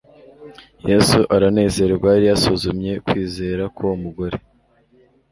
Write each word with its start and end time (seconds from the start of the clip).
Yesu 0.89 1.19
aranezerwa. 1.35 2.07
Yari 2.15 2.25
yasuzumye 2.31 2.91
kwizera 3.05 3.63
k'uwo 3.75 3.95
mugore. 4.03 4.37